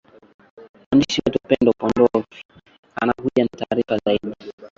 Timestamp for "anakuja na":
2.95-3.49